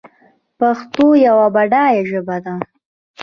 [0.59, 2.55] پښتو یوه بډایه ژبه ده.